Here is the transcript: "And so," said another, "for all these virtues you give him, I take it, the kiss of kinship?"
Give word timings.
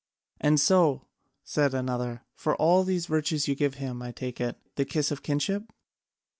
"And 0.39 0.59
so," 0.59 1.05
said 1.43 1.75
another, 1.75 2.23
"for 2.33 2.55
all 2.55 2.83
these 2.83 3.05
virtues 3.05 3.47
you 3.47 3.53
give 3.53 3.75
him, 3.75 4.01
I 4.01 4.11
take 4.11 4.41
it, 4.41 4.57
the 4.73 4.83
kiss 4.83 5.11
of 5.11 5.21
kinship?" 5.21 5.71